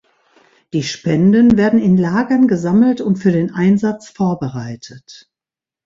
Die 0.73 0.81
Spenden 0.81 1.57
werden 1.57 1.79
in 1.79 1.95
Lagern 1.95 2.47
gesammelt 2.47 3.01
und 3.01 3.17
für 3.17 3.31
den 3.31 3.53
Einsatz 3.53 4.09
vorbereitet. 4.09 5.29